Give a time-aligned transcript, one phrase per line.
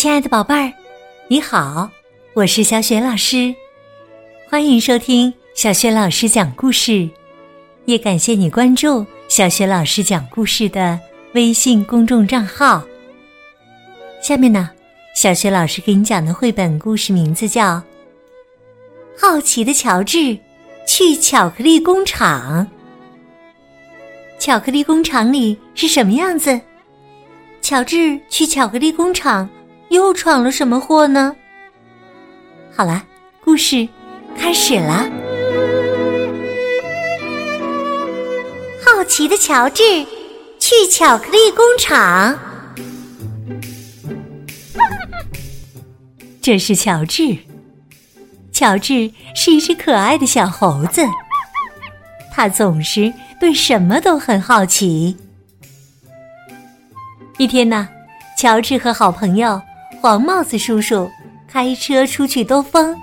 [0.00, 0.72] 亲爱的宝贝儿，
[1.28, 1.90] 你好，
[2.32, 3.54] 我是小雪老师，
[4.48, 7.06] 欢迎收听小雪老师讲故事，
[7.84, 10.98] 也感谢你关注小雪老师讲故事的
[11.34, 12.82] 微信公众账号。
[14.22, 14.70] 下面呢，
[15.14, 17.74] 小雪老师给你讲的绘本故事名字叫
[19.18, 20.38] 《好奇的乔治
[20.86, 22.66] 去巧克力工厂》。
[24.38, 26.58] 巧克力工厂里是什么样子？
[27.60, 29.46] 乔治去巧克力工厂
[29.90, 31.34] 又闯了什么祸呢？
[32.74, 33.04] 好了，
[33.44, 33.86] 故事
[34.36, 35.10] 开始了。
[38.84, 39.82] 好奇的乔治
[40.60, 42.38] 去巧克力工厂。
[46.40, 47.36] 这是乔治。
[48.52, 51.02] 乔治是一只可爱的小猴子，
[52.30, 55.16] 他总是对什么都很好奇。
[57.38, 57.88] 一天呢，
[58.36, 59.60] 乔治和好朋友
[59.98, 61.10] 黄帽子叔叔
[61.48, 62.96] 开车出去兜风。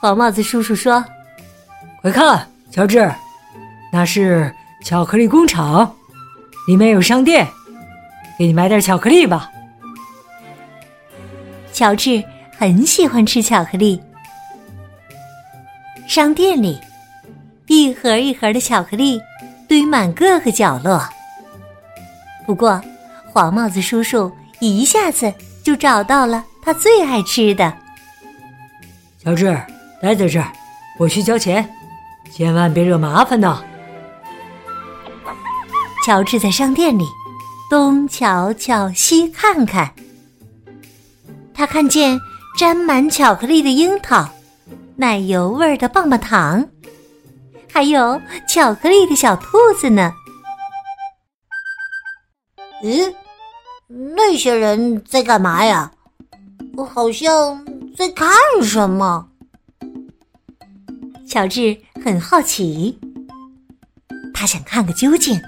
[0.00, 1.04] 黄帽子叔叔说
[2.02, 3.12] ：“快看，乔治，
[3.92, 4.52] 那是
[4.84, 5.94] 巧克力工厂，
[6.66, 7.46] 里面有商店，
[8.38, 9.50] 给你买点巧克力吧。”
[11.72, 12.22] 乔治
[12.56, 14.00] 很喜欢吃巧克力。
[16.06, 16.80] 商店里，
[17.66, 19.20] 一盒一盒的巧克力
[19.68, 21.02] 堆满各个角落。
[22.46, 22.80] 不过，
[23.32, 27.76] 黄帽子叔叔一下子就找到了他最爱吃的。
[29.22, 29.46] 乔治，
[30.00, 30.52] 待在这儿，
[30.98, 31.68] 我去交钱，
[32.32, 33.62] 千万别惹麻烦呢。
[36.04, 37.04] 乔治在商店里
[37.68, 39.92] 东瞧瞧西看看，
[41.52, 42.16] 他看见
[42.56, 44.28] 沾满巧克力的樱桃、
[44.94, 46.64] 奶油味儿的棒棒糖，
[47.72, 50.12] 还有巧克力的小兔子呢。
[52.84, 53.12] 咦，
[53.88, 55.92] 那些人在干嘛呀？
[56.74, 57.64] 我好像
[57.96, 58.28] 在看
[58.62, 59.28] 什么。
[61.28, 62.98] 乔治很好奇，
[64.34, 65.40] 他想看个究竟。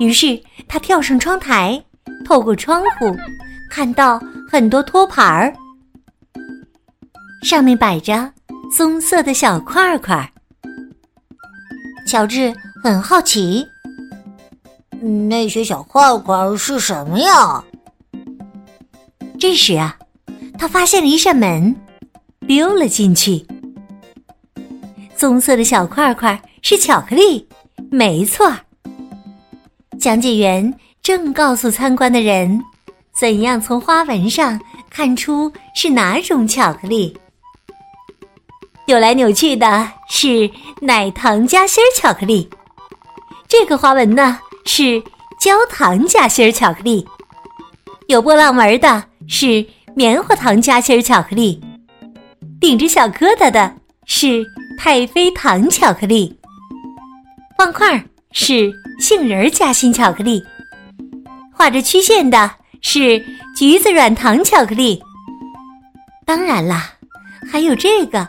[0.00, 1.80] 于是他跳上窗台，
[2.24, 3.16] 透过窗户
[3.70, 5.54] 看到很多托盘儿，
[7.42, 8.32] 上面摆着
[8.76, 10.28] 棕色的小块块。
[12.08, 13.64] 乔治很好奇。
[15.04, 17.62] 那些小块块是什么呀？
[19.38, 19.98] 这时啊，
[20.58, 21.76] 他发现了一扇门，
[22.40, 23.46] 溜了进去。
[25.14, 27.46] 棕色的小块块是巧克力，
[27.90, 28.50] 没错。
[30.00, 32.62] 讲解员正告诉参观的人，
[33.12, 37.14] 怎样从花纹上看出是哪种巧克力。
[38.86, 40.50] 扭来扭去的是
[40.80, 42.48] 奶糖夹心巧克力，
[43.46, 44.40] 这个花纹呢？
[44.64, 45.02] 是
[45.40, 47.06] 焦糖夹心巧克力，
[48.08, 51.60] 有波浪纹的是棉花糖夹心巧克力，
[52.60, 53.76] 顶着小疙瘩的
[54.06, 54.44] 是
[54.78, 56.38] 太妃糖巧克力，
[57.56, 60.42] 方块是杏仁夹心巧克力，
[61.52, 63.24] 画着曲线的是
[63.56, 65.02] 橘子软糖巧克力。
[66.24, 66.94] 当然啦，
[67.50, 68.28] 还有这个。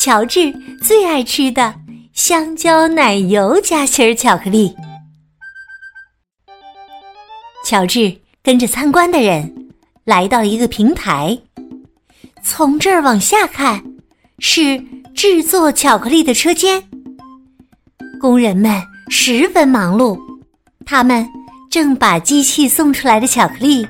[0.00, 0.52] 乔治
[0.82, 1.76] 最爱吃的
[2.12, 4.74] 香蕉奶油夹心巧克力。
[7.64, 9.68] 乔治跟着参观的人
[10.04, 11.38] 来到一个平台，
[12.42, 13.82] 从这儿往下看，
[14.40, 14.82] 是
[15.14, 16.82] 制作巧克力的车间。
[18.20, 20.18] 工人们十分忙碌，
[20.84, 21.26] 他们
[21.70, 23.86] 正把机器送出来的巧克力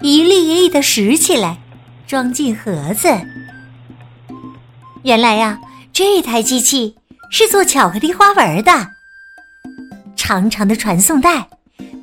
[0.00, 1.58] 一粒一粒的拾起来，
[2.06, 3.08] 装进盒子。
[5.02, 5.58] 原来呀，
[5.92, 6.96] 这台机器
[7.30, 8.88] 是做巧克力花纹的，
[10.16, 11.48] 长长的传送带。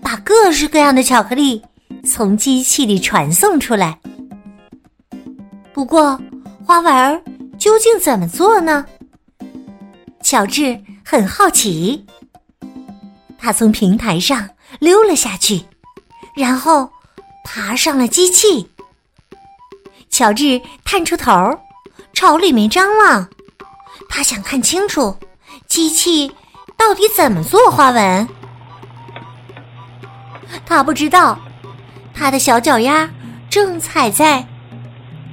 [0.01, 1.61] 把各式各样的巧克力
[2.05, 3.99] 从机器里传送出来。
[5.73, 6.19] 不过，
[6.65, 7.23] 花纹
[7.57, 8.85] 究竟怎么做呢？
[10.21, 12.05] 乔治很好奇。
[13.37, 14.49] 他从平台上
[14.79, 15.61] 溜了下去，
[16.35, 16.89] 然后
[17.43, 18.69] 爬上了机器。
[20.09, 21.31] 乔治探出头，
[22.13, 23.29] 朝里面张望，
[24.09, 25.15] 他想看清楚
[25.67, 26.31] 机器
[26.75, 28.27] 到底怎么做花纹。
[30.67, 31.39] 他不知道，
[32.13, 33.09] 他的小脚丫
[33.49, 34.45] 正踩在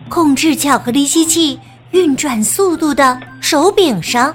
[0.09, 1.59] 控制巧克力机器
[1.91, 4.35] 运转速度的手柄上。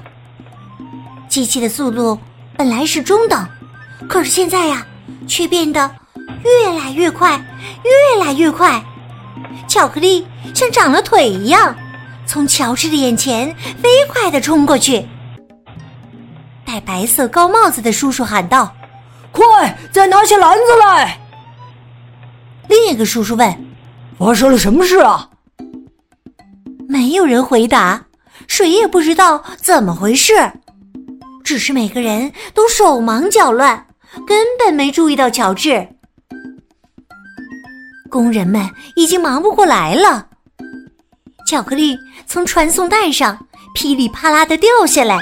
[1.30, 2.20] 机器的速度
[2.58, 3.48] 本来是中等，
[4.10, 4.86] 可是现在呀，
[5.26, 5.90] 却变得
[6.44, 7.40] 越来越快，
[7.84, 8.84] 越来越快。
[9.70, 11.74] 巧克力像长了腿一样，
[12.26, 15.08] 从乔治的眼前飞快的冲过去。
[16.66, 18.76] 戴白色高帽子的叔叔喊道。
[19.32, 21.20] 快，再拿起篮子来！
[22.68, 23.74] 另一个叔叔问
[24.18, 25.30] ：“发生了什么事啊？
[26.88, 28.06] 没有人回答，
[28.48, 30.34] 谁也不知道怎么回事，
[31.44, 33.88] 只是每个人都手忙脚乱，
[34.28, 35.90] 根本没注意到乔治。
[38.10, 40.28] 工人们已经忙不过来了，
[41.48, 45.18] 巧克力从传送带上噼里啪啦的掉下来。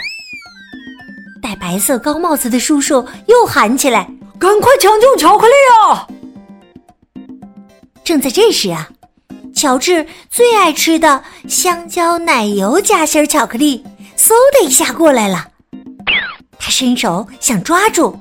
[1.58, 4.08] 戴白色高帽子的叔叔又喊起来
[4.40, 6.08] ：“赶快抢救巧克力啊！”
[8.04, 8.88] 正在这时啊，
[9.56, 13.84] 乔治最爱吃的香蕉奶油夹心巧克力
[14.18, 15.48] 嗖的一下过来了，
[16.60, 18.18] 他伸手想抓住，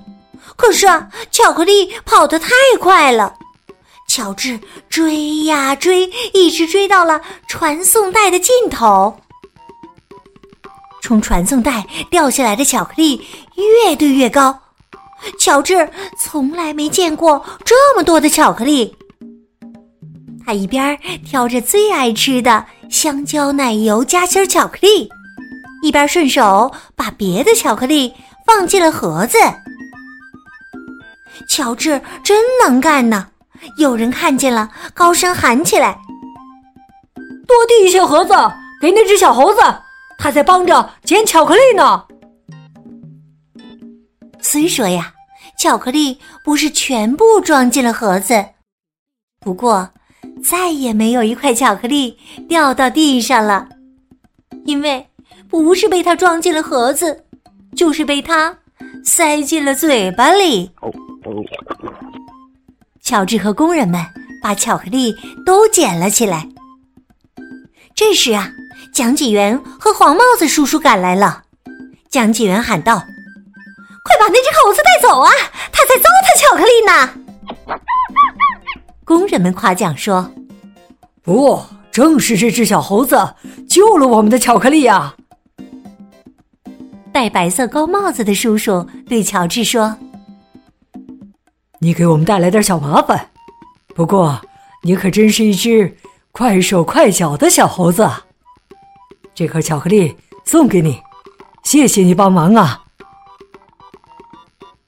[0.56, 2.50] 可是啊，巧克力跑得太
[2.80, 3.34] 快了。
[4.08, 9.14] 乔治追呀追，一直追到了传送带的尽头。
[11.06, 13.24] 从传送带掉下来的巧克力
[13.54, 14.58] 越堆越高，
[15.38, 15.88] 乔治
[16.18, 18.92] 从来没见过这么多的巧克力。
[20.44, 25.08] 他一边挑着最爱吃的香蕉奶油夹心巧克力，
[25.80, 28.12] 一边顺手把别的巧克力
[28.44, 29.38] 放进了盒子。
[31.48, 33.28] 乔治真能干呢！
[33.78, 35.96] 有人看见了，高声喊起来
[37.46, 38.34] ：“多递一些盒子
[38.80, 39.60] 给那只小猴子，
[40.18, 42.04] 他在帮着捡巧克力呢。”
[44.40, 45.12] 虽说呀，
[45.58, 48.44] 巧克力不是全部装进了盒子，
[49.40, 49.90] 不过
[50.44, 52.16] 再也没有一块巧克力
[52.48, 53.68] 掉到地上了，
[54.64, 55.04] 因为
[55.48, 57.24] 不是被他装进了盒子，
[57.74, 58.56] 就是被他
[59.04, 60.70] 塞进了嘴巴里。
[63.02, 64.00] 乔治和工人们
[64.42, 65.14] 把巧克力
[65.44, 66.48] 都捡了起来。
[67.94, 68.50] 这时啊，
[68.96, 71.42] 讲解员和黄帽子叔叔赶来了。
[72.08, 72.96] 讲解员喊道
[74.02, 75.30] ：“快把那只猴子带走啊！
[75.70, 77.10] 他在糟蹋巧克力呢！”
[79.04, 80.32] 工人们夸奖说
[81.22, 81.62] ：“不，
[81.92, 83.34] 正是这只小猴子
[83.68, 85.14] 救了我们的巧克力呀！”
[87.12, 89.98] 戴白色高帽子的叔叔对乔治说。
[91.80, 93.28] 你给我们带来点小麻烦，
[93.94, 94.40] 不过
[94.84, 95.98] 你可真是一只
[96.32, 98.10] 快手快脚的小猴子。
[99.36, 100.16] 这盒巧克力
[100.46, 100.98] 送给你，
[101.62, 102.82] 谢谢你帮忙啊！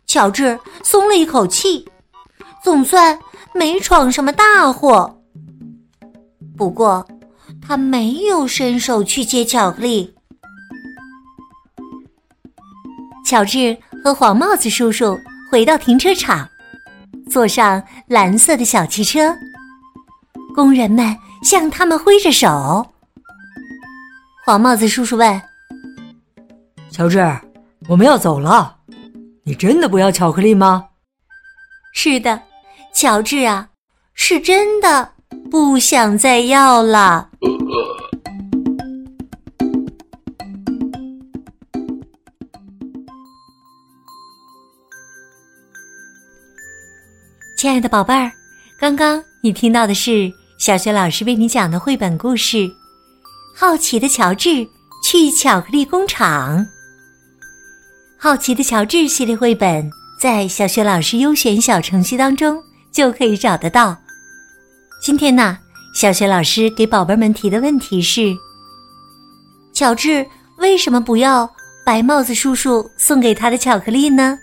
[0.06, 1.86] 乔治松了一口气，
[2.64, 3.18] 总算
[3.52, 5.20] 没闯什么大祸。
[6.56, 7.06] 不过
[7.60, 10.14] 他没有伸手去接巧克力。
[13.26, 15.14] 乔治和黄帽子叔叔
[15.52, 16.48] 回到停车场。
[17.30, 19.36] 坐上蓝色的小汽车，
[20.54, 22.94] 工人们向他们挥着手。
[24.48, 25.42] 黄帽子叔叔问
[26.90, 27.18] ：“乔治，
[27.86, 28.78] 我们要走了，
[29.44, 30.88] 你真的不要巧克力吗
[31.92, 32.40] ？”“是的，
[32.94, 33.68] 乔治啊，
[34.14, 35.12] 是真的
[35.50, 37.28] 不想再要了。”
[47.58, 48.32] 亲爱的宝贝儿，
[48.80, 52.56] 刚刚你听到的是小学老师为你讲的绘本故事
[53.54, 54.66] 《好奇的乔治
[55.02, 56.58] 去巧克力工厂》。
[58.16, 59.88] 好奇的乔治系列绘本
[60.20, 63.96] 在小学老师优选小程序当中就可以找得到。
[65.00, 65.58] 今天呢，
[65.94, 68.36] 小学老师给宝贝们提的问题是：
[69.72, 70.26] 乔治
[70.56, 71.48] 为什么不要
[71.86, 74.36] 白帽子叔叔送给他的巧克力呢？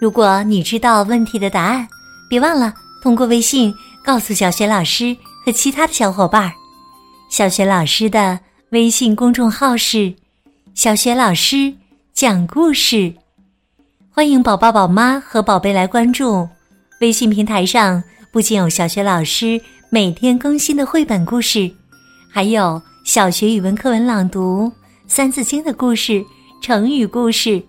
[0.00, 1.88] 如果你知道问题的答案，
[2.28, 3.74] 别忘了通过微信
[4.04, 6.52] 告诉小雪老师和其他的小伙伴儿。
[7.28, 10.14] 小雪老师的微信公众号是
[10.74, 11.74] “小雪老师
[12.14, 13.12] 讲故事”，
[14.10, 16.48] 欢迎宝宝、宝妈和宝贝来关注。
[17.02, 21.70] 微信平台上不仅有小雪老师每天更新的绘本故事，
[22.32, 24.72] 还有小学语文课文朗读、
[25.06, 26.24] 三字经的故事、
[26.62, 27.62] 成语故事，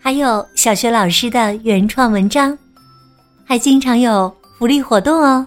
[0.00, 2.56] 还有小学老师的原创文章。
[3.44, 5.46] 还经常有福利活动哦！